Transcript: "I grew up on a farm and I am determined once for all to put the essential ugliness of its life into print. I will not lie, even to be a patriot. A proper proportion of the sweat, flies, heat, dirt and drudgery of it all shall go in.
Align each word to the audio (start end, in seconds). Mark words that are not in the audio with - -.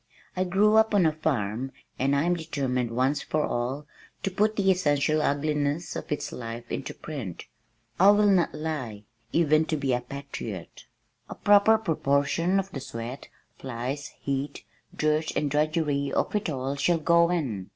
"I 0.35 0.45
grew 0.45 0.77
up 0.77 0.95
on 0.95 1.05
a 1.05 1.11
farm 1.11 1.71
and 1.99 2.15
I 2.15 2.23
am 2.23 2.33
determined 2.33 2.89
once 2.89 3.21
for 3.21 3.45
all 3.45 3.85
to 4.23 4.31
put 4.31 4.55
the 4.55 4.71
essential 4.71 5.21
ugliness 5.21 5.95
of 5.95 6.11
its 6.11 6.31
life 6.31 6.71
into 6.71 6.95
print. 6.95 7.45
I 7.99 8.09
will 8.09 8.31
not 8.31 8.55
lie, 8.55 9.03
even 9.31 9.65
to 9.65 9.77
be 9.77 9.93
a 9.93 10.01
patriot. 10.01 10.85
A 11.29 11.35
proper 11.35 11.77
proportion 11.77 12.57
of 12.59 12.71
the 12.71 12.79
sweat, 12.81 13.27
flies, 13.59 14.07
heat, 14.19 14.63
dirt 14.95 15.35
and 15.35 15.51
drudgery 15.51 16.11
of 16.11 16.33
it 16.35 16.49
all 16.49 16.75
shall 16.77 16.97
go 16.97 17.29
in. 17.29 17.69